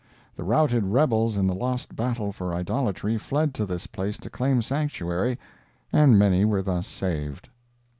[0.35, 4.63] The routed rebels in the lost battle for idolatry fled to this place to claim
[4.63, 5.37] sanctuary,
[5.93, 7.49] and many were thus saved.